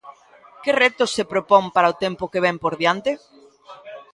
Que 0.63 0.71
retos 0.83 1.13
se 1.17 1.23
propón 1.31 1.63
para 1.75 1.91
o 1.93 1.97
tempo 2.03 2.31
que 2.31 2.43
vén 2.45 2.57
por 2.63 2.73
diante? 2.81 3.11